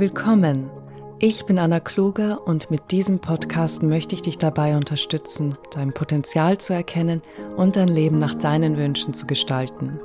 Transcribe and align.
Willkommen. 0.00 0.70
Ich 1.18 1.44
bin 1.44 1.58
Anna 1.58 1.78
Kluger 1.78 2.46
und 2.46 2.70
mit 2.70 2.90
diesem 2.90 3.18
Podcast 3.18 3.82
möchte 3.82 4.14
ich 4.14 4.22
dich 4.22 4.38
dabei 4.38 4.74
unterstützen, 4.74 5.58
dein 5.74 5.92
Potenzial 5.92 6.56
zu 6.56 6.72
erkennen 6.72 7.20
und 7.58 7.76
dein 7.76 7.88
Leben 7.88 8.18
nach 8.18 8.34
deinen 8.34 8.78
Wünschen 8.78 9.12
zu 9.12 9.26
gestalten. 9.26 10.00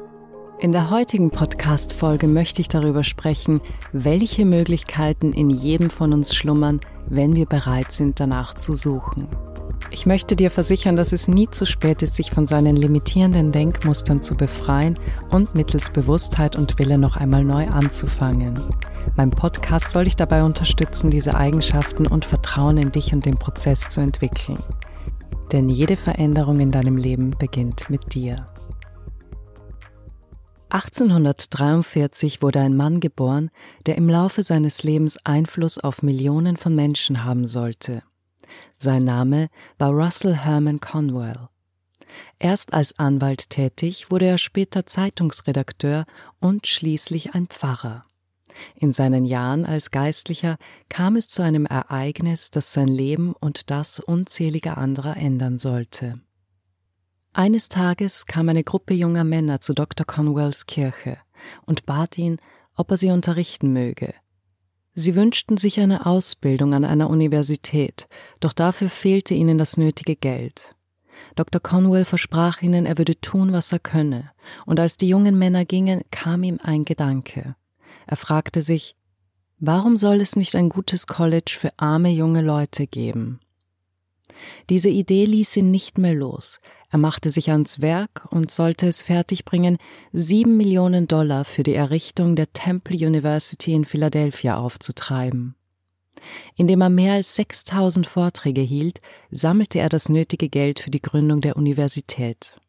In 0.60 0.74
der 0.74 0.90
heutigen 0.90 1.32
Podcast-Folge 1.32 2.28
möchte 2.28 2.60
ich 2.60 2.68
darüber 2.68 3.06
sprechen, 3.06 3.62
welche 3.94 4.44
Möglichkeiten 4.44 5.32
in 5.32 5.50
jedem 5.50 5.90
von 5.90 6.12
uns 6.12 6.36
schlummern, 6.36 6.82
wenn 7.08 7.38
wir 7.38 7.46
bereit 7.46 7.94
sind, 7.94 8.20
danach 8.20 8.56
zu 8.56 8.76
suchen. 8.76 9.30
Ich 9.92 10.06
möchte 10.06 10.36
dir 10.36 10.52
versichern, 10.52 10.96
dass 10.96 11.14
es 11.14 11.28
nie 11.28 11.50
zu 11.50 11.66
spät 11.66 12.02
ist, 12.02 12.16
sich 12.16 12.32
von 12.32 12.48
seinen 12.48 12.76
limitierenden 12.76 13.52
Denkmustern 13.52 14.22
zu 14.22 14.36
befreien 14.36 15.00
und 15.30 15.56
mittels 15.56 15.92
Bewusstheit 15.92 16.56
und 16.56 16.80
Wille 16.80 16.98
noch 16.98 17.16
einmal 17.16 17.44
neu 17.44 17.68
anzufangen. 17.68 18.60
Mein 19.16 19.32
Podcast 19.32 19.92
soll 19.92 20.06
dich 20.06 20.16
dabei 20.16 20.44
unterstützen, 20.44 21.12
diese 21.12 21.36
Eigenschaften 21.36 22.08
und 22.08 22.26
Vertrauen 22.26 22.78
in 22.78 22.92
dich 22.92 23.14
und 23.14 23.26
den 23.26 23.38
Prozess 23.38 23.88
zu 23.90 24.02
entwickeln. 24.02 24.58
Denn 25.52 25.70
jede 25.70 25.96
Veränderung 25.96 26.60
in 26.60 26.72
deinem 26.72 26.98
Leben 26.98 27.36
beginnt 27.38 27.90
mit 27.90 28.14
dir. 28.14 28.36
1843 30.70 32.42
wurde 32.42 32.60
ein 32.60 32.76
Mann 32.76 33.00
geboren, 33.00 33.50
der 33.86 33.98
im 33.98 34.10
Laufe 34.10 34.44
seines 34.44 34.84
Lebens 34.84 35.18
Einfluss 35.24 35.78
auf 35.78 36.02
Millionen 36.02 36.58
von 36.58 36.76
Menschen 36.76 37.24
haben 37.24 37.48
sollte. 37.48 38.02
Sein 38.78 39.04
Name 39.04 39.50
war 39.78 39.92
Russell 39.92 40.36
Herman 40.36 40.80
Conwell. 40.80 41.50
Erst 42.40 42.74
als 42.74 42.98
Anwalt 43.00 43.50
tätig, 43.50 44.12
wurde 44.12 44.26
er 44.26 44.38
später 44.38 44.86
Zeitungsredakteur 44.86 46.06
und 46.40 46.68
schließlich 46.68 47.34
ein 47.34 47.48
Pfarrer. 47.48 48.06
In 48.76 48.94
seinen 48.94 49.26
Jahren 49.26 49.66
als 49.66 49.92
Geistlicher 49.92 50.58
kam 50.90 51.16
es 51.16 51.28
zu 51.28 51.42
einem 51.42 51.66
Ereignis, 51.66 52.52
das 52.52 52.72
sein 52.72 52.88
Leben 52.88 53.34
und 53.34 53.70
das 53.70 54.00
unzähliger 54.00 54.78
anderer 54.78 55.18
ändern 55.18 55.58
sollte. 55.58 56.20
Eines 57.34 57.68
Tages 57.68 58.28
kam 58.28 58.48
eine 58.48 58.64
Gruppe 58.64 58.94
junger 58.94 59.26
Männer 59.26 59.60
zu 59.60 59.74
Dr. 59.74 60.06
Conwells 60.06 60.68
Kirche 60.68 61.18
und 61.66 61.86
bat 61.86 62.18
ihn, 62.18 62.38
ob 62.76 62.92
er 62.92 62.98
sie 62.98 63.12
unterrichten 63.12 63.74
möge. 63.74 64.14
Sie 64.98 65.14
wünschten 65.14 65.58
sich 65.58 65.82
eine 65.82 66.06
Ausbildung 66.06 66.74
an 66.74 66.86
einer 66.86 67.10
Universität, 67.10 68.08
doch 68.40 68.54
dafür 68.54 68.90
fehlte 68.90 69.34
ihnen 69.34 69.58
das 69.58 69.76
nötige 69.76 70.16
Geld. 70.16 70.74
Dr. 71.36 71.60
Conwell 71.60 72.06
versprach 72.06 72.62
ihnen, 72.62 72.86
er 72.86 72.98
würde 72.98 73.20
tun, 73.20 73.52
was 73.52 73.74
er 73.74 73.80
könne, 73.80 74.32
und 74.66 74.80
als 74.80 74.96
die 74.96 75.10
jungen 75.10 75.38
Männer 75.38 75.66
gingen, 75.66 76.04
kam 76.12 76.44
ihm 76.44 76.60
ein 76.64 76.86
Gedanke. 76.86 77.58
Er 78.08 78.16
fragte 78.16 78.62
sich, 78.62 78.96
warum 79.60 79.98
soll 79.98 80.22
es 80.22 80.38
nicht 80.38 80.56
ein 80.56 80.70
gutes 80.70 81.08
College 81.08 81.54
für 81.60 81.74
arme 81.76 82.10
junge 82.10 82.42
Leute 82.42 82.88
geben? 82.88 83.42
Diese 84.70 84.90
Idee 84.90 85.26
ließ 85.26 85.58
ihn 85.58 85.72
nicht 85.72 85.98
mehr 85.98 86.14
los. 86.14 86.62
Er 86.96 87.00
machte 87.00 87.30
sich 87.30 87.52
ans 87.52 87.82
Werk 87.82 88.26
und 88.30 88.52
sollte 88.52 88.88
es 88.88 89.04
fertigbringen, 89.04 89.80
sieben 90.14 90.56
Millionen 90.56 91.10
Dollar 91.10 91.44
für 91.44 91.62
die 91.62 91.74
Errichtung 91.74 92.38
der 92.38 92.54
Temple 92.54 92.96
University 92.96 93.74
in 93.74 93.84
Philadelphia 93.84 94.56
aufzutreiben. 94.58 95.56
Indem 96.56 96.80
er 96.80 96.90
mehr 96.90 97.16
als 97.16 97.36
6000 97.36 98.08
Vorträge 98.08 98.62
hielt, 98.62 99.02
sammelte 99.30 99.80
er 99.80 99.90
das 99.90 100.08
nötige 100.08 100.48
Geld 100.48 100.80
für 100.80 100.90
die 100.90 101.02
Gründung 101.02 101.42
der 101.42 101.58
Universität. 101.58 102.62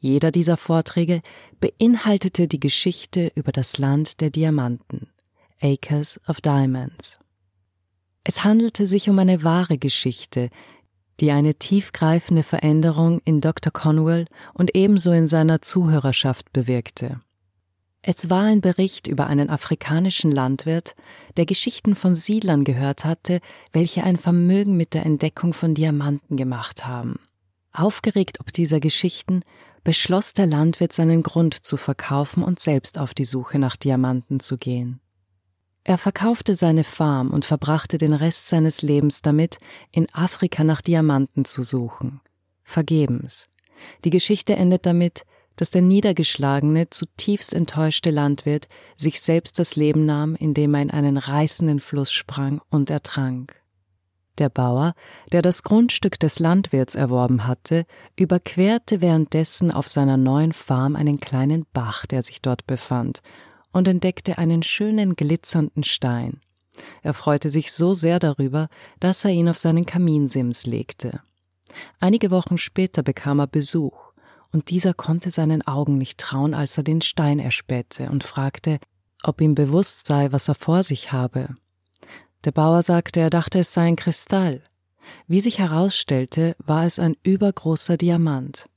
Jeder 0.00 0.30
dieser 0.30 0.58
Vorträge 0.58 1.22
beinhaltete 1.58 2.48
die 2.48 2.60
Geschichte 2.60 3.32
über 3.36 3.52
das 3.52 3.78
Land 3.78 4.20
der 4.20 4.28
Diamanten, 4.28 5.08
Acres 5.62 6.20
of 6.28 6.42
Diamonds. 6.42 7.18
Es 8.22 8.44
handelte 8.44 8.86
sich 8.86 9.08
um 9.08 9.18
eine 9.18 9.44
wahre 9.44 9.78
Geschichte, 9.78 10.50
die 11.20 11.30
eine 11.30 11.54
tiefgreifende 11.54 12.42
Veränderung 12.42 13.20
in 13.24 13.40
Dr. 13.40 13.72
Conwell 13.72 14.26
und 14.54 14.74
ebenso 14.74 15.12
in 15.12 15.26
seiner 15.28 15.62
Zuhörerschaft 15.62 16.52
bewirkte. 16.52 17.20
Es 18.02 18.30
war 18.30 18.44
ein 18.44 18.60
Bericht 18.60 19.08
über 19.08 19.26
einen 19.26 19.50
afrikanischen 19.50 20.30
Landwirt, 20.30 20.94
der 21.36 21.44
Geschichten 21.44 21.96
von 21.96 22.14
Siedlern 22.14 22.62
gehört 22.62 23.04
hatte, 23.04 23.40
welche 23.72 24.04
ein 24.04 24.16
Vermögen 24.16 24.76
mit 24.76 24.94
der 24.94 25.04
Entdeckung 25.04 25.52
von 25.52 25.74
Diamanten 25.74 26.36
gemacht 26.36 26.86
haben. 26.86 27.18
Aufgeregt 27.72 28.38
ob 28.38 28.52
dieser 28.52 28.78
Geschichten 28.78 29.42
beschloss 29.82 30.34
der 30.34 30.46
Landwirt 30.46 30.92
seinen 30.92 31.22
Grund 31.22 31.54
zu 31.54 31.76
verkaufen 31.76 32.42
und 32.42 32.60
selbst 32.60 32.98
auf 32.98 33.12
die 33.12 33.24
Suche 33.24 33.58
nach 33.58 33.76
Diamanten 33.76 34.38
zu 34.38 34.56
gehen. 34.56 35.00
Er 35.88 35.98
verkaufte 35.98 36.56
seine 36.56 36.82
Farm 36.82 37.30
und 37.30 37.44
verbrachte 37.44 37.96
den 37.96 38.12
Rest 38.12 38.48
seines 38.48 38.82
Lebens 38.82 39.22
damit, 39.22 39.60
in 39.92 40.08
Afrika 40.12 40.64
nach 40.64 40.82
Diamanten 40.82 41.44
zu 41.44 41.62
suchen. 41.62 42.20
Vergebens. 42.64 43.46
Die 44.02 44.10
Geschichte 44.10 44.56
endet 44.56 44.84
damit, 44.84 45.24
dass 45.54 45.70
der 45.70 45.82
niedergeschlagene, 45.82 46.90
zutiefst 46.90 47.54
enttäuschte 47.54 48.10
Landwirt 48.10 48.66
sich 48.96 49.20
selbst 49.20 49.60
das 49.60 49.76
Leben 49.76 50.06
nahm, 50.06 50.34
indem 50.34 50.74
er 50.74 50.82
in 50.82 50.90
einen 50.90 51.18
reißenden 51.18 51.78
Fluss 51.78 52.10
sprang 52.10 52.60
und 52.68 52.90
ertrank. 52.90 53.54
Der 54.38 54.48
Bauer, 54.48 54.92
der 55.30 55.40
das 55.40 55.62
Grundstück 55.62 56.18
des 56.18 56.40
Landwirts 56.40 56.96
erworben 56.96 57.46
hatte, 57.46 57.86
überquerte 58.16 59.02
währenddessen 59.02 59.70
auf 59.70 59.86
seiner 59.86 60.16
neuen 60.16 60.52
Farm 60.52 60.96
einen 60.96 61.20
kleinen 61.20 61.64
Bach, 61.72 62.06
der 62.06 62.24
sich 62.24 62.42
dort 62.42 62.66
befand, 62.66 63.22
und 63.76 63.86
entdeckte 63.88 64.38
einen 64.38 64.62
schönen 64.62 65.16
glitzernden 65.16 65.82
Stein. 65.82 66.40
Er 67.02 67.14
freute 67.14 67.50
sich 67.50 67.72
so 67.72 67.94
sehr 67.94 68.18
darüber, 68.18 68.68
dass 69.00 69.24
er 69.24 69.30
ihn 69.30 69.48
auf 69.48 69.58
seinen 69.58 69.84
Kaminsims 69.84 70.66
legte. 70.66 71.20
Einige 72.00 72.30
Wochen 72.30 72.56
später 72.56 73.02
bekam 73.02 73.38
er 73.38 73.46
Besuch, 73.46 74.12
und 74.52 74.70
dieser 74.70 74.94
konnte 74.94 75.30
seinen 75.30 75.66
Augen 75.66 75.98
nicht 75.98 76.18
trauen, 76.18 76.54
als 76.54 76.78
er 76.78 76.84
den 76.84 77.02
Stein 77.02 77.38
erspähte 77.38 78.08
und 78.10 78.24
fragte, 78.24 78.78
ob 79.22 79.40
ihm 79.40 79.54
bewusst 79.54 80.06
sei, 80.06 80.32
was 80.32 80.48
er 80.48 80.54
vor 80.54 80.82
sich 80.82 81.12
habe. 81.12 81.56
Der 82.44 82.52
Bauer 82.52 82.80
sagte, 82.80 83.20
er 83.20 83.30
dachte, 83.30 83.58
es 83.58 83.74
sei 83.74 83.88
ein 83.88 83.96
Kristall. 83.96 84.62
Wie 85.26 85.40
sich 85.40 85.58
herausstellte, 85.58 86.56
war 86.58 86.86
es 86.86 86.98
ein 86.98 87.16
übergroßer 87.22 87.96
Diamant. 87.96 88.68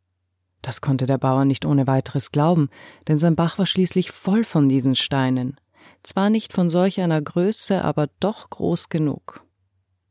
Das 0.61 0.81
konnte 0.81 1.05
der 1.05 1.17
Bauer 1.17 1.45
nicht 1.45 1.65
ohne 1.65 1.87
weiteres 1.87 2.31
glauben, 2.31 2.69
denn 3.07 3.19
sein 3.19 3.35
Bach 3.35 3.57
war 3.57 3.65
schließlich 3.65 4.11
voll 4.11 4.43
von 4.43 4.67
diesen 4.67 4.95
Steinen. 4.95 5.57
Zwar 6.03 6.29
nicht 6.29 6.53
von 6.53 6.69
solch 6.69 6.99
einer 7.01 7.21
Größe, 7.21 7.83
aber 7.83 8.09
doch 8.19 8.49
groß 8.49 8.89
genug. 8.89 9.43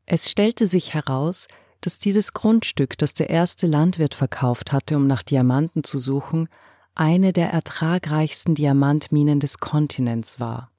Es 0.05 0.29
stellte 0.29 0.67
sich 0.67 0.93
heraus, 0.93 1.47
dass 1.81 1.99
dieses 1.99 2.33
Grundstück, 2.33 2.97
das 2.97 3.13
der 3.13 3.29
erste 3.29 3.67
Landwirt 3.67 4.13
verkauft 4.13 4.71
hatte, 4.71 4.97
um 4.97 5.07
nach 5.07 5.23
Diamanten 5.23 5.83
zu 5.83 5.99
suchen, 5.99 6.49
eine 6.95 7.31
der 7.31 7.51
ertragreichsten 7.51 8.55
Diamantminen 8.55 9.39
des 9.39 9.59
Kontinents 9.59 10.39
war. 10.39 10.71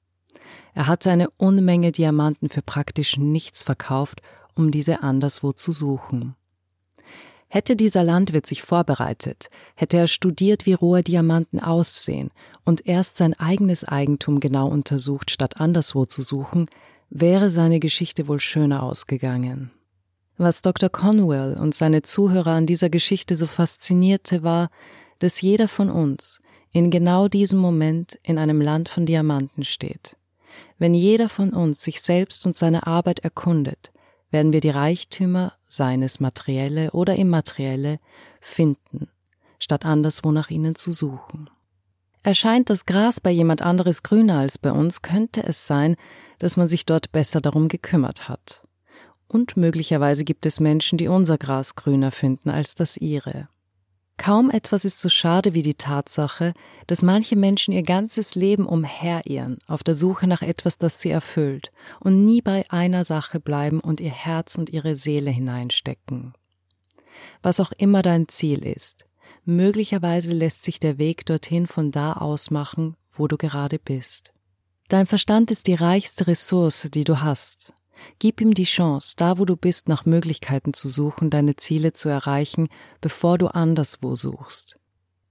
Er 0.73 0.87
hatte 0.87 1.09
eine 1.09 1.29
Unmenge 1.31 1.91
Diamanten 1.91 2.49
für 2.49 2.61
praktisch 2.61 3.17
nichts 3.17 3.63
verkauft, 3.63 4.21
um 4.53 4.69
diese 4.69 5.01
anderswo 5.01 5.53
zu 5.53 5.71
suchen. 5.71 6.35
Hätte 7.53 7.75
dieser 7.75 8.05
Landwirt 8.05 8.45
sich 8.45 8.61
vorbereitet, 8.61 9.49
hätte 9.75 9.97
er 9.97 10.07
studiert, 10.07 10.65
wie 10.65 10.71
rohe 10.71 11.03
Diamanten 11.03 11.59
aussehen 11.59 12.31
und 12.63 12.87
erst 12.87 13.17
sein 13.17 13.33
eigenes 13.33 13.83
Eigentum 13.83 14.39
genau 14.39 14.69
untersucht, 14.69 15.31
statt 15.31 15.59
anderswo 15.59 16.05
zu 16.05 16.21
suchen, 16.21 16.69
wäre 17.09 17.51
seine 17.51 17.81
Geschichte 17.81 18.29
wohl 18.29 18.39
schöner 18.39 18.83
ausgegangen. 18.83 19.69
Was 20.37 20.61
Dr. 20.61 20.87
Conwell 20.87 21.57
und 21.59 21.75
seine 21.75 22.03
Zuhörer 22.03 22.51
an 22.51 22.67
dieser 22.67 22.89
Geschichte 22.89 23.35
so 23.35 23.47
faszinierte, 23.47 24.43
war, 24.43 24.69
dass 25.19 25.41
jeder 25.41 25.67
von 25.67 25.89
uns 25.89 26.39
in 26.71 26.89
genau 26.89 27.27
diesem 27.27 27.59
Moment 27.59 28.17
in 28.23 28.37
einem 28.37 28.61
Land 28.61 28.87
von 28.87 29.05
Diamanten 29.05 29.65
steht. 29.65 30.15
Wenn 30.79 30.93
jeder 30.93 31.27
von 31.27 31.49
uns 31.49 31.81
sich 31.81 32.01
selbst 32.01 32.45
und 32.45 32.55
seine 32.55 32.87
Arbeit 32.87 33.19
erkundet, 33.19 33.90
werden 34.31 34.53
wir 34.53 34.61
die 34.61 34.69
Reichtümer, 34.69 35.53
seien 35.67 36.01
es 36.01 36.19
materielle 36.19 36.91
oder 36.91 37.15
immaterielle, 37.15 37.99
finden, 38.39 39.09
statt 39.59 39.85
anderswo 39.85 40.31
nach 40.31 40.49
ihnen 40.49 40.75
zu 40.75 40.93
suchen. 40.93 41.49
Erscheint 42.23 42.69
das 42.69 42.85
Gras 42.85 43.19
bei 43.19 43.31
jemand 43.31 43.61
anderes 43.61 44.03
grüner 44.03 44.39
als 44.39 44.57
bei 44.57 44.71
uns, 44.71 45.01
könnte 45.01 45.43
es 45.43 45.65
sein, 45.65 45.95
dass 46.39 46.55
man 46.55 46.67
sich 46.67 46.85
dort 46.85 47.11
besser 47.11 47.41
darum 47.41 47.67
gekümmert 47.67 48.29
hat. 48.29 48.61
Und 49.27 49.57
möglicherweise 49.57 50.23
gibt 50.23 50.45
es 50.45 50.59
Menschen, 50.59 50.97
die 50.97 51.07
unser 51.07 51.37
Gras 51.37 51.75
grüner 51.75 52.11
finden 52.11 52.49
als 52.49 52.75
das 52.75 52.97
ihre. 52.97 53.47
Kaum 54.17 54.51
etwas 54.51 54.85
ist 54.85 54.99
so 54.99 55.09
schade 55.09 55.53
wie 55.53 55.63
die 55.63 55.73
Tatsache, 55.73 56.53
dass 56.85 57.01
manche 57.01 57.35
Menschen 57.35 57.73
ihr 57.73 57.81
ganzes 57.81 58.35
Leben 58.35 58.67
umherirren, 58.67 59.57
auf 59.65 59.83
der 59.83 59.95
Suche 59.95 60.27
nach 60.27 60.43
etwas, 60.43 60.77
das 60.77 61.01
sie 61.01 61.09
erfüllt, 61.09 61.71
und 61.99 62.23
nie 62.23 62.41
bei 62.41 62.65
einer 62.69 63.03
Sache 63.03 63.39
bleiben 63.39 63.79
und 63.79 63.99
ihr 63.99 64.11
Herz 64.11 64.57
und 64.57 64.69
ihre 64.69 64.95
Seele 64.95 65.31
hineinstecken. 65.31 66.33
Was 67.41 67.59
auch 67.59 67.71
immer 67.71 68.03
dein 68.03 68.27
Ziel 68.27 68.63
ist, 68.65 69.05
möglicherweise 69.43 70.33
lässt 70.33 70.63
sich 70.63 70.79
der 70.79 70.97
Weg 70.97 71.25
dorthin 71.25 71.65
von 71.65 71.91
da 71.91 72.13
aus 72.13 72.51
machen, 72.51 72.95
wo 73.11 73.27
du 73.27 73.37
gerade 73.37 73.79
bist. 73.79 74.31
Dein 74.87 75.07
Verstand 75.07 75.51
ist 75.51 75.67
die 75.67 75.73
reichste 75.73 76.27
Ressource, 76.27 76.87
die 76.93 77.05
du 77.05 77.21
hast. 77.21 77.73
Gib 78.19 78.41
ihm 78.41 78.53
die 78.53 78.63
Chance, 78.63 79.15
da 79.17 79.37
wo 79.37 79.45
du 79.45 79.55
bist, 79.55 79.87
nach 79.89 80.05
Möglichkeiten 80.05 80.73
zu 80.73 80.89
suchen, 80.89 81.29
deine 81.29 81.55
Ziele 81.55 81.93
zu 81.93 82.09
erreichen, 82.09 82.69
bevor 82.99 83.37
du 83.37 83.47
anderswo 83.47 84.15
suchst. 84.15 84.77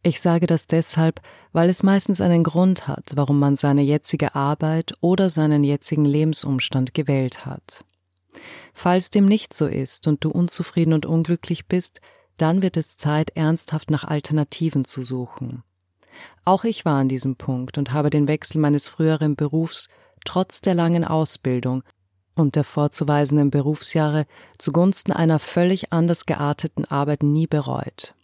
Ich 0.03 0.21
sage 0.21 0.47
das 0.47 0.67
deshalb, 0.67 1.21
weil 1.53 1.69
es 1.69 1.83
meistens 1.83 2.21
einen 2.21 2.43
Grund 2.43 2.89
hat, 2.89 3.13
warum 3.15 3.39
man 3.39 3.57
seine 3.57 3.83
jetzige 3.83 4.35
Arbeit 4.35 4.95
oder 5.01 5.29
seinen 5.29 5.63
jetzigen 5.63 6.07
Lebensumstand 6.07 6.95
gewählt 6.95 7.45
hat. 7.45 7.85
Falls 8.73 9.11
dem 9.11 9.27
nicht 9.27 9.53
so 9.53 9.67
ist 9.67 10.07
und 10.07 10.25
du 10.25 10.31
unzufrieden 10.31 10.95
und 10.95 11.05
unglücklich 11.05 11.67
bist, 11.67 12.01
dann 12.39 12.63
wird 12.63 12.79
es 12.79 12.97
Zeit, 12.97 13.31
ernsthaft 13.37 13.91
nach 13.91 14.05
Alternativen 14.05 14.87
zu 14.87 15.05
suchen. 15.05 15.63
Auch 16.45 16.65
ich 16.65 16.85
war 16.87 16.99
an 16.99 17.09
diesem 17.09 17.37
Punkt 17.37 17.77
und 17.77 17.93
habe 17.93 18.09
den 18.09 18.29
Wechsel 18.29 18.59
meines 18.59 18.89
früheren 18.89 19.37
Berufs 19.37 19.89
trotz 20.25 20.61
der 20.61 20.75
langen 20.75 21.05
Ausbildung 21.05 21.83
und 22.35 22.57
der 22.57 22.65
vorzuweisenden 22.65 23.51
Berufsjahre 23.51 24.27
zugunsten 24.59 25.13
einer 25.13 25.39
völlig 25.39 25.93
anders 25.93 26.27
gearteten 26.27 26.85
Arbeit 26.85 27.23
nie 27.23 27.47
bereut. 27.47 28.15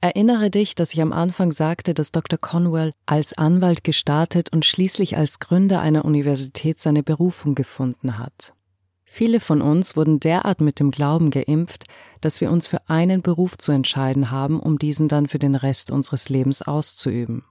Erinnere 0.00 0.50
dich, 0.50 0.74
dass 0.74 0.94
ich 0.94 1.02
am 1.02 1.12
Anfang 1.12 1.52
sagte, 1.52 1.92
dass 1.92 2.12
Dr. 2.12 2.38
Conwell 2.38 2.94
als 3.06 3.36
Anwalt 3.36 3.82
gestartet 3.84 4.52
und 4.52 4.64
schließlich 4.64 5.16
als 5.16 5.40
Gründer 5.40 5.80
einer 5.80 6.04
Universität 6.04 6.78
seine 6.78 7.02
Berufung 7.02 7.54
gefunden 7.54 8.18
hat. 8.18 8.54
Viele 9.04 9.40
von 9.40 9.62
uns 9.62 9.96
wurden 9.96 10.20
derart 10.20 10.60
mit 10.60 10.78
dem 10.78 10.90
Glauben 10.90 11.30
geimpft, 11.30 11.84
dass 12.20 12.40
wir 12.40 12.50
uns 12.50 12.66
für 12.66 12.88
einen 12.88 13.22
Beruf 13.22 13.58
zu 13.58 13.72
entscheiden 13.72 14.30
haben, 14.30 14.60
um 14.60 14.78
diesen 14.78 15.08
dann 15.08 15.26
für 15.26 15.38
den 15.38 15.54
Rest 15.54 15.90
unseres 15.90 16.28
Lebens 16.28 16.62
auszuüben. 16.62 17.44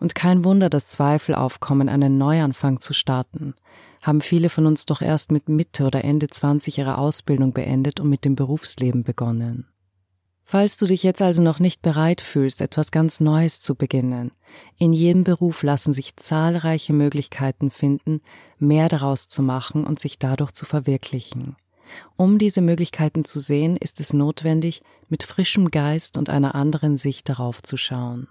Und 0.00 0.14
kein 0.14 0.44
Wunder, 0.44 0.70
dass 0.70 0.88
Zweifel 0.88 1.34
aufkommen, 1.34 1.88
einen 1.88 2.16
Neuanfang 2.16 2.80
zu 2.80 2.94
starten. 2.94 3.54
Haben 4.02 4.20
viele 4.20 4.48
von 4.48 4.66
uns 4.66 4.86
doch 4.86 5.02
erst 5.02 5.32
mit 5.32 5.48
Mitte 5.48 5.84
oder 5.84 6.04
Ende 6.04 6.28
20 6.28 6.78
ihre 6.78 6.98
Ausbildung 6.98 7.52
beendet 7.52 8.00
und 8.00 8.08
mit 8.08 8.24
dem 8.24 8.36
Berufsleben 8.36 9.02
begonnen. 9.02 9.66
Falls 10.50 10.78
du 10.78 10.86
dich 10.86 11.02
jetzt 11.02 11.20
also 11.20 11.42
noch 11.42 11.58
nicht 11.58 11.82
bereit 11.82 12.22
fühlst, 12.22 12.62
etwas 12.62 12.90
ganz 12.90 13.20
Neues 13.20 13.60
zu 13.60 13.74
beginnen, 13.74 14.32
in 14.78 14.94
jedem 14.94 15.22
Beruf 15.22 15.62
lassen 15.62 15.92
sich 15.92 16.16
zahlreiche 16.16 16.94
Möglichkeiten 16.94 17.70
finden, 17.70 18.22
mehr 18.58 18.88
daraus 18.88 19.28
zu 19.28 19.42
machen 19.42 19.84
und 19.84 20.00
sich 20.00 20.18
dadurch 20.18 20.52
zu 20.52 20.64
verwirklichen. 20.64 21.56
Um 22.16 22.38
diese 22.38 22.62
Möglichkeiten 22.62 23.26
zu 23.26 23.40
sehen, 23.40 23.76
ist 23.76 24.00
es 24.00 24.14
notwendig, 24.14 24.82
mit 25.10 25.22
frischem 25.22 25.70
Geist 25.70 26.16
und 26.16 26.30
einer 26.30 26.54
anderen 26.54 26.96
Sicht 26.96 27.28
darauf 27.28 27.62
zu 27.62 27.76
schauen. 27.76 28.28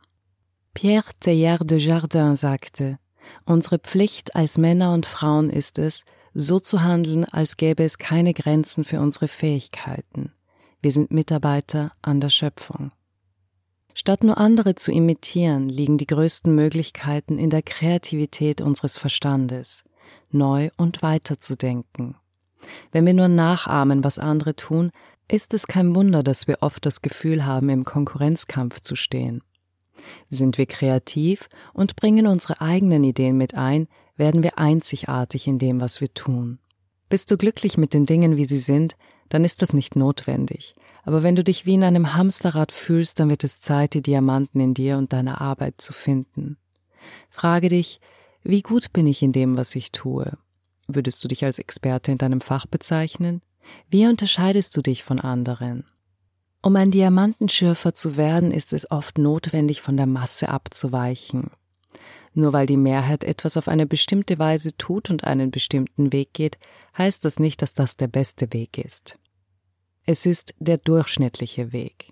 Pierre 0.73 1.11
Teilhard 1.19 1.69
de 1.69 1.79
Jardin 1.79 2.35
sagte, 2.35 2.99
unsere 3.45 3.79
Pflicht 3.79 4.35
als 4.35 4.57
Männer 4.57 4.93
und 4.93 5.05
Frauen 5.05 5.49
ist 5.49 5.79
es, 5.79 6.03
so 6.33 6.59
zu 6.59 6.83
handeln, 6.83 7.25
als 7.25 7.57
gäbe 7.57 7.83
es 7.83 7.97
keine 7.97 8.33
Grenzen 8.33 8.83
für 8.83 8.99
unsere 8.99 9.27
Fähigkeiten. 9.27 10.31
Wir 10.81 10.91
sind 10.91 11.11
Mitarbeiter 11.11 11.91
an 12.01 12.19
der 12.21 12.29
Schöpfung. 12.29 12.91
Statt 13.95 14.23
nur 14.23 14.37
andere 14.37 14.75
zu 14.75 14.91
imitieren, 14.91 15.69
liegen 15.69 15.97
die 15.97 16.05
größten 16.05 16.53
Möglichkeiten 16.53 17.39
in 17.39 17.49
der 17.49 17.63
Kreativität 17.63 18.61
unseres 18.61 18.95
Verstandes, 18.97 19.83
neu 20.29 20.69
und 20.77 21.01
weiter 21.01 21.39
zu 21.39 21.57
denken. 21.57 22.15
Wenn 22.91 23.07
wir 23.07 23.15
nur 23.15 23.27
nachahmen, 23.27 24.03
was 24.03 24.19
andere 24.19 24.55
tun, 24.55 24.91
ist 25.27 25.53
es 25.55 25.65
kein 25.65 25.95
Wunder, 25.95 26.21
dass 26.21 26.47
wir 26.47 26.59
oft 26.61 26.85
das 26.85 27.01
Gefühl 27.01 27.45
haben, 27.45 27.69
im 27.69 27.85
Konkurrenzkampf 27.85 28.81
zu 28.81 28.95
stehen. 28.95 29.41
Sind 30.29 30.57
wir 30.57 30.65
kreativ 30.65 31.49
und 31.73 31.95
bringen 31.95 32.27
unsere 32.27 32.61
eigenen 32.61 33.03
Ideen 33.03 33.37
mit 33.37 33.55
ein, 33.55 33.87
werden 34.15 34.43
wir 34.43 34.57
einzigartig 34.57 35.47
in 35.47 35.59
dem, 35.59 35.79
was 35.79 36.01
wir 36.01 36.13
tun. 36.13 36.59
Bist 37.09 37.31
du 37.31 37.37
glücklich 37.37 37.77
mit 37.77 37.93
den 37.93 38.05
Dingen, 38.05 38.35
wie 38.35 38.45
sie 38.45 38.59
sind, 38.59 38.95
dann 39.29 39.45
ist 39.45 39.61
das 39.61 39.73
nicht 39.73 39.95
notwendig. 39.95 40.75
Aber 41.03 41.23
wenn 41.23 41.35
du 41.35 41.43
dich 41.43 41.65
wie 41.65 41.75
in 41.75 41.83
einem 41.83 42.15
Hamsterrad 42.15 42.71
fühlst, 42.71 43.19
dann 43.19 43.29
wird 43.29 43.43
es 43.43 43.61
Zeit, 43.61 43.93
die 43.93 44.01
Diamanten 44.01 44.59
in 44.59 44.73
dir 44.73 44.97
und 44.97 45.13
deiner 45.13 45.39
Arbeit 45.39 45.79
zu 45.79 45.93
finden. 45.93 46.57
Frage 47.29 47.69
dich, 47.69 48.01
wie 48.43 48.61
gut 48.61 48.91
bin 48.91 49.07
ich 49.07 49.21
in 49.21 49.31
dem, 49.31 49.57
was 49.57 49.75
ich 49.75 49.91
tue? 49.91 50.37
Würdest 50.87 51.23
du 51.23 51.27
dich 51.27 51.45
als 51.45 51.59
Experte 51.59 52.11
in 52.11 52.17
deinem 52.17 52.41
Fach 52.41 52.65
bezeichnen? 52.65 53.41
Wie 53.89 54.05
unterscheidest 54.05 54.75
du 54.75 54.81
dich 54.81 55.03
von 55.03 55.19
anderen? 55.19 55.85
Um 56.67 56.75
ein 56.75 56.91
Diamantenschürfer 56.91 57.93
zu 57.93 58.17
werden, 58.17 58.51
ist 58.51 58.73
es 58.73 58.91
oft 58.91 59.17
notwendig, 59.17 59.81
von 59.81 59.95
der 59.95 60.05
Masse 60.05 60.49
abzuweichen. 60.49 61.51
Nur 62.33 62.51
weil 62.51 62.65
die 62.65 62.75
Mehrheit 62.75 63.23
etwas 63.23 63.55
auf 63.55 63.69
eine 63.69 63.85
bestimmte 63.85 64.37
Weise 64.37 64.75
tut 64.75 65.09
und 65.09 65.23
einen 65.23 65.49
bestimmten 65.49 66.11
Weg 66.11 66.33
geht, 66.33 66.57
heißt 66.97 67.23
das 67.23 67.39
nicht, 67.39 67.61
dass 67.61 67.73
das 67.73 67.95
der 67.95 68.09
beste 68.09 68.51
Weg 68.51 68.77
ist. 68.77 69.17
Es 70.05 70.25
ist 70.25 70.55
der 70.59 70.77
durchschnittliche 70.77 71.71
Weg. 71.71 72.11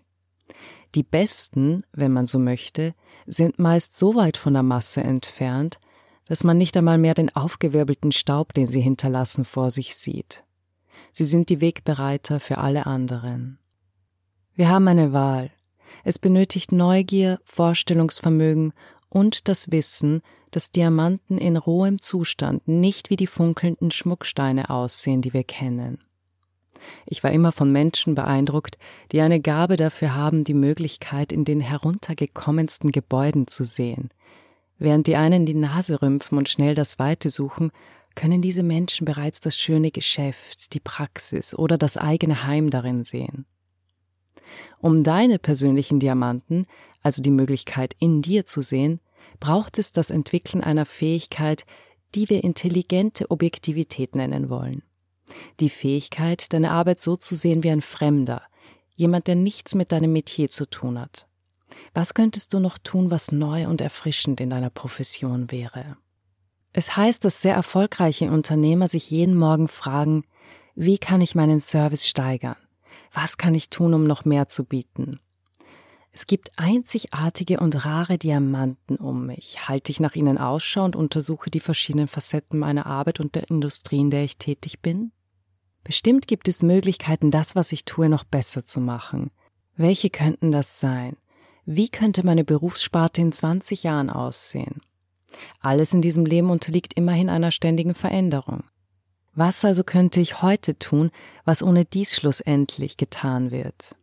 Die 0.95 1.03
Besten, 1.03 1.83
wenn 1.91 2.13
man 2.13 2.25
so 2.25 2.39
möchte, 2.39 2.95
sind 3.25 3.59
meist 3.59 3.97
so 3.97 4.15
weit 4.15 4.37
von 4.37 4.53
der 4.53 4.63
Masse 4.63 5.01
entfernt, 5.01 5.79
dass 6.29 6.45
man 6.45 6.57
nicht 6.57 6.77
einmal 6.77 6.97
mehr 6.97 7.13
den 7.13 7.35
aufgewirbelten 7.35 8.13
Staub, 8.13 8.53
den 8.53 8.67
sie 8.67 8.79
hinterlassen, 8.79 9.43
vor 9.43 9.69
sich 9.69 9.97
sieht. 9.97 10.45
Sie 11.11 11.25
sind 11.25 11.49
die 11.49 11.59
Wegbereiter 11.59 12.39
für 12.39 12.59
alle 12.59 12.85
anderen. 12.85 13.59
Wir 14.55 14.69
haben 14.69 14.87
eine 14.87 15.11
Wahl. 15.11 15.51
Es 16.05 16.17
benötigt 16.17 16.71
Neugier, 16.71 17.39
Vorstellungsvermögen 17.43 18.71
und 19.09 19.49
das 19.49 19.69
Wissen, 19.71 20.21
dass 20.51 20.71
Diamanten 20.71 21.37
in 21.37 21.57
rohem 21.57 21.99
Zustand 21.99 22.65
nicht 22.65 23.09
wie 23.09 23.17
die 23.17 23.27
funkelnden 23.27 23.91
Schmucksteine 23.91 24.69
aussehen, 24.69 25.21
die 25.21 25.33
wir 25.33 25.43
kennen. 25.43 25.99
Ich 27.05 27.21
war 27.21 27.31
immer 27.31 27.51
von 27.51 27.71
Menschen 27.71 28.15
beeindruckt, 28.15 28.77
die 29.11 29.19
eine 29.19 29.41
Gabe 29.41 29.75
dafür 29.75 30.15
haben, 30.15 30.45
die 30.45 30.53
Möglichkeit 30.53 31.33
in 31.33 31.43
den 31.43 31.59
heruntergekommensten 31.59 32.93
Gebäuden 32.93 33.47
zu 33.47 33.65
sehen. 33.65 34.09
Während 34.77 35.07
die 35.07 35.17
einen 35.17 35.45
die 35.45 35.53
Nase 35.53 36.01
rümpfen 36.01 36.37
und 36.37 36.47
schnell 36.47 36.75
das 36.75 36.97
Weite 36.97 37.29
suchen, 37.29 37.71
können 38.13 38.41
diese 38.41 38.63
Menschen 38.63 39.03
bereits 39.03 39.41
das 39.41 39.57
schöne 39.57 39.91
Geschäft, 39.91 40.73
die 40.73 40.79
Praxis 40.79 41.53
oder 41.53 41.77
das 41.77 41.97
eigene 41.97 42.45
Heim 42.45 42.69
darin 42.69 43.03
sehen. 43.03 43.45
Um 44.79 45.03
deine 45.03 45.39
persönlichen 45.39 45.99
Diamanten, 45.99 46.65
also 47.01 47.21
die 47.21 47.31
Möglichkeit 47.31 47.95
in 47.99 48.21
dir 48.21 48.45
zu 48.45 48.61
sehen, 48.61 48.99
braucht 49.39 49.79
es 49.79 49.91
das 49.91 50.09
Entwickeln 50.09 50.63
einer 50.63 50.85
Fähigkeit, 50.85 51.65
die 52.13 52.29
wir 52.29 52.43
intelligente 52.43 53.29
Objektivität 53.31 54.15
nennen 54.15 54.49
wollen. 54.49 54.83
Die 55.59 55.69
Fähigkeit, 55.69 56.53
deine 56.53 56.71
Arbeit 56.71 56.99
so 56.99 57.15
zu 57.15 57.35
sehen 57.35 57.63
wie 57.63 57.71
ein 57.71 57.81
Fremder, 57.81 58.41
jemand, 58.95 59.27
der 59.27 59.35
nichts 59.35 59.75
mit 59.75 59.91
deinem 59.91 60.13
Metier 60.13 60.49
zu 60.49 60.65
tun 60.65 60.99
hat. 60.99 61.27
Was 61.93 62.13
könntest 62.13 62.53
du 62.53 62.59
noch 62.59 62.77
tun, 62.77 63.11
was 63.11 63.31
neu 63.31 63.67
und 63.67 63.81
erfrischend 63.81 64.39
in 64.39 64.49
deiner 64.49 64.69
Profession 64.69 65.51
wäre? 65.51 65.97
Es 66.73 66.95
heißt, 66.95 67.23
dass 67.23 67.41
sehr 67.41 67.55
erfolgreiche 67.55 68.29
Unternehmer 68.29 68.87
sich 68.87 69.09
jeden 69.09 69.35
Morgen 69.35 69.67
fragen, 69.67 70.25
wie 70.75 70.97
kann 70.97 71.21
ich 71.21 71.35
meinen 71.35 71.61
Service 71.61 72.05
steigern? 72.05 72.57
Was 73.15 73.37
kann 73.37 73.55
ich 73.55 73.69
tun, 73.69 73.93
um 73.93 74.03
noch 74.03 74.25
mehr 74.25 74.49
zu 74.49 74.65
bieten? 74.65 75.21
Es 76.11 76.27
gibt 76.27 76.51
einzigartige 76.57 77.59
und 77.61 77.85
rare 77.85 78.17
Diamanten 78.17 78.97
um 78.97 79.25
mich. 79.25 79.69
Halte 79.69 79.91
ich 79.91 80.01
nach 80.01 80.15
ihnen 80.15 80.37
Ausschau 80.37 80.83
und 80.83 80.97
untersuche 80.97 81.49
die 81.49 81.61
verschiedenen 81.61 82.09
Facetten 82.09 82.59
meiner 82.59 82.85
Arbeit 82.85 83.21
und 83.21 83.35
der 83.35 83.49
Industrie, 83.49 83.99
in 84.01 84.09
der 84.09 84.25
ich 84.25 84.37
tätig 84.37 84.81
bin? 84.81 85.13
Bestimmt 85.85 86.27
gibt 86.27 86.49
es 86.49 86.61
Möglichkeiten, 86.61 87.31
das, 87.31 87.55
was 87.55 87.71
ich 87.71 87.85
tue, 87.85 88.09
noch 88.09 88.25
besser 88.25 88.63
zu 88.63 88.81
machen. 88.81 89.29
Welche 89.77 90.09
könnten 90.09 90.51
das 90.51 90.79
sein? 90.81 91.15
Wie 91.65 91.87
könnte 91.87 92.25
meine 92.25 92.43
Berufssparte 92.43 93.21
in 93.21 93.31
20 93.31 93.83
Jahren 93.83 94.09
aussehen? 94.09 94.81
Alles 95.61 95.93
in 95.93 96.01
diesem 96.01 96.25
Leben 96.25 96.49
unterliegt 96.49 96.93
immerhin 96.95 97.29
einer 97.29 97.51
ständigen 97.51 97.95
Veränderung. 97.95 98.63
Was 99.35 99.65
also 99.65 99.83
könnte 99.83 100.21
ich 100.21 100.41
heute 100.41 100.79
tun, 100.79 101.11
was 101.43 101.61
ohne 101.61 101.83
dies 101.83 102.15
schlussendlich 102.15 102.95
getan 102.95 103.51
wird? 103.51 103.93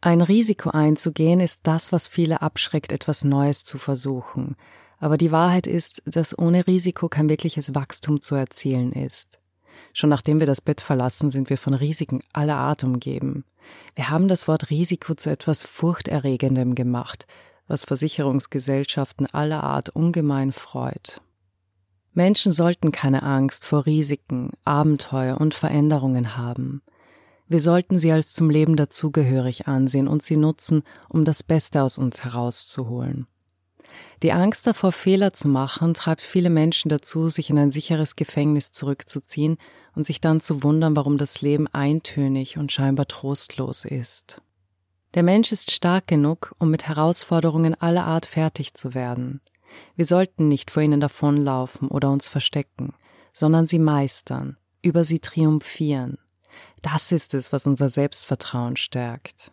Ein 0.00 0.22
Risiko 0.22 0.70
einzugehen 0.70 1.38
ist 1.38 1.60
das, 1.62 1.92
was 1.92 2.08
viele 2.08 2.42
abschreckt, 2.42 2.90
etwas 2.90 3.22
Neues 3.22 3.64
zu 3.64 3.78
versuchen. 3.78 4.56
Aber 4.98 5.16
die 5.16 5.30
Wahrheit 5.30 5.68
ist, 5.68 6.02
dass 6.04 6.36
ohne 6.36 6.66
Risiko 6.66 7.08
kein 7.08 7.28
wirkliches 7.28 7.76
Wachstum 7.76 8.20
zu 8.20 8.34
erzielen 8.34 8.92
ist. 8.92 9.38
Schon 9.92 10.10
nachdem 10.10 10.40
wir 10.40 10.46
das 10.46 10.60
Bett 10.60 10.80
verlassen, 10.80 11.30
sind 11.30 11.48
wir 11.48 11.56
von 11.56 11.74
Risiken 11.74 12.20
aller 12.32 12.56
Art 12.56 12.82
umgeben. 12.82 13.44
Wir 13.94 14.10
haben 14.10 14.26
das 14.26 14.48
Wort 14.48 14.70
Risiko 14.70 15.14
zu 15.14 15.30
etwas 15.30 15.62
Furchterregendem 15.62 16.74
gemacht, 16.74 17.26
was 17.68 17.84
Versicherungsgesellschaften 17.84 19.26
aller 19.26 19.62
Art 19.62 19.90
ungemein 19.90 20.50
freut. 20.50 21.20
Menschen 22.12 22.52
sollten 22.52 22.92
keine 22.92 23.22
Angst 23.22 23.64
vor 23.64 23.86
Risiken, 23.86 24.50
Abenteuer 24.64 25.40
und 25.40 25.54
Veränderungen 25.54 26.36
haben. 26.36 26.82
Wir 27.46 27.60
sollten 27.60 27.98
sie 27.98 28.12
als 28.12 28.32
zum 28.32 28.50
Leben 28.50 28.76
dazugehörig 28.76 29.66
ansehen 29.66 30.08
und 30.08 30.22
sie 30.22 30.36
nutzen, 30.36 30.82
um 31.08 31.24
das 31.24 31.42
Beste 31.42 31.82
aus 31.82 31.98
uns 31.98 32.24
herauszuholen. 32.24 33.26
Die 34.22 34.32
Angst 34.32 34.66
davor, 34.66 34.92
Fehler 34.92 35.32
zu 35.32 35.48
machen, 35.48 35.94
treibt 35.94 36.20
viele 36.20 36.50
Menschen 36.50 36.90
dazu, 36.90 37.30
sich 37.30 37.50
in 37.50 37.58
ein 37.58 37.70
sicheres 37.70 38.16
Gefängnis 38.16 38.72
zurückzuziehen 38.72 39.56
und 39.94 40.04
sich 40.04 40.20
dann 40.20 40.40
zu 40.40 40.62
wundern, 40.62 40.94
warum 40.94 41.18
das 41.18 41.40
Leben 41.40 41.66
eintönig 41.68 42.58
und 42.58 42.70
scheinbar 42.70 43.06
trostlos 43.06 43.84
ist. 43.84 44.42
Der 45.14 45.22
Mensch 45.22 45.50
ist 45.50 45.72
stark 45.72 46.06
genug, 46.06 46.54
um 46.58 46.70
mit 46.70 46.86
Herausforderungen 46.86 47.74
aller 47.80 48.04
Art 48.04 48.26
fertig 48.26 48.74
zu 48.74 48.94
werden. 48.94 49.40
Wir 49.96 50.06
sollten 50.06 50.48
nicht 50.48 50.70
vor 50.70 50.82
ihnen 50.82 51.00
davonlaufen 51.00 51.88
oder 51.88 52.10
uns 52.10 52.28
verstecken, 52.28 52.94
sondern 53.32 53.66
sie 53.66 53.78
meistern, 53.78 54.56
über 54.82 55.04
sie 55.04 55.18
triumphieren. 55.18 56.18
Das 56.82 57.12
ist 57.12 57.34
es, 57.34 57.52
was 57.52 57.66
unser 57.66 57.88
Selbstvertrauen 57.88 58.76
stärkt. 58.76 59.52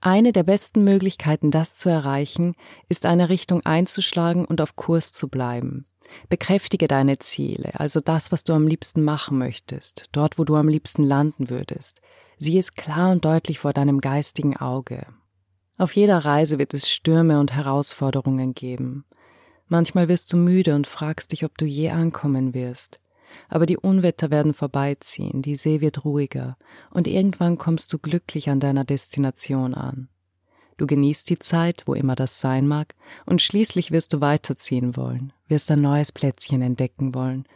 Eine 0.00 0.32
der 0.32 0.42
besten 0.42 0.82
Möglichkeiten, 0.82 1.50
das 1.50 1.76
zu 1.76 1.88
erreichen, 1.88 2.54
ist 2.88 3.06
eine 3.06 3.28
Richtung 3.28 3.64
einzuschlagen 3.64 4.44
und 4.44 4.60
auf 4.60 4.74
Kurs 4.74 5.12
zu 5.12 5.28
bleiben. 5.28 5.84
Bekräftige 6.28 6.88
deine 6.88 7.18
Ziele, 7.18 7.78
also 7.78 8.00
das, 8.00 8.32
was 8.32 8.44
du 8.44 8.52
am 8.52 8.66
liebsten 8.66 9.04
machen 9.04 9.38
möchtest, 9.38 10.06
dort, 10.12 10.38
wo 10.38 10.44
du 10.44 10.56
am 10.56 10.68
liebsten 10.68 11.04
landen 11.04 11.50
würdest. 11.50 12.00
Sieh 12.38 12.58
es 12.58 12.74
klar 12.74 13.12
und 13.12 13.24
deutlich 13.24 13.60
vor 13.60 13.72
deinem 13.72 14.00
geistigen 14.00 14.56
Auge. 14.56 15.06
Auf 15.78 15.94
jeder 15.94 16.18
Reise 16.18 16.58
wird 16.58 16.74
es 16.74 16.90
Stürme 16.90 17.38
und 17.38 17.52
Herausforderungen 17.52 18.54
geben. 18.54 19.04
Manchmal 19.72 20.10
wirst 20.10 20.30
du 20.30 20.36
müde 20.36 20.74
und 20.74 20.86
fragst 20.86 21.32
dich, 21.32 21.46
ob 21.46 21.56
du 21.56 21.64
je 21.64 21.88
ankommen 21.88 22.52
wirst. 22.52 23.00
Aber 23.48 23.64
die 23.64 23.78
Unwetter 23.78 24.30
werden 24.30 24.52
vorbeiziehen, 24.52 25.40
die 25.40 25.56
See 25.56 25.80
wird 25.80 26.04
ruhiger, 26.04 26.58
und 26.90 27.08
irgendwann 27.08 27.56
kommst 27.56 27.90
du 27.90 27.98
glücklich 27.98 28.50
an 28.50 28.60
deiner 28.60 28.84
Destination 28.84 29.72
an. 29.72 30.10
Du 30.76 30.86
genießt 30.86 31.30
die 31.30 31.38
Zeit, 31.38 31.84
wo 31.86 31.94
immer 31.94 32.16
das 32.16 32.38
sein 32.38 32.68
mag, 32.68 32.94
und 33.24 33.40
schließlich 33.40 33.92
wirst 33.92 34.12
du 34.12 34.20
weiterziehen 34.20 34.94
wollen, 34.94 35.32
wirst 35.48 35.70
ein 35.70 35.80
neues 35.80 36.12
Plätzchen 36.12 36.60
entdecken 36.60 37.14
wollen 37.14 37.46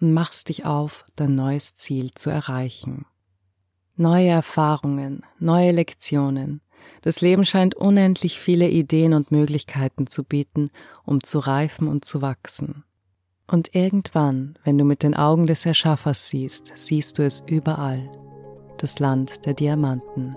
und 0.00 0.12
machst 0.12 0.50
dich 0.50 0.64
auf, 0.64 1.04
dein 1.16 1.34
neues 1.34 1.74
Ziel 1.74 2.14
zu 2.14 2.30
erreichen. 2.30 3.04
Neue 3.96 4.28
Erfahrungen, 4.28 5.24
neue 5.40 5.72
Lektionen. 5.72 6.60
Das 7.02 7.20
Leben 7.20 7.44
scheint 7.44 7.74
unendlich 7.74 8.38
viele 8.38 8.68
Ideen 8.68 9.12
und 9.14 9.30
Möglichkeiten 9.30 10.06
zu 10.06 10.24
bieten, 10.24 10.70
um 11.04 11.22
zu 11.22 11.38
reifen 11.38 11.88
und 11.88 12.04
zu 12.04 12.22
wachsen. 12.22 12.84
Und 13.46 13.74
irgendwann, 13.74 14.58
wenn 14.64 14.78
du 14.78 14.84
mit 14.84 15.02
den 15.02 15.14
Augen 15.14 15.46
des 15.46 15.66
Erschaffers 15.66 16.28
siehst, 16.28 16.72
siehst 16.76 17.18
du 17.18 17.22
es 17.24 17.42
überall. 17.46 18.10
Das 18.78 18.98
Land 18.98 19.44
der 19.46 19.54
Diamanten. 19.54 20.36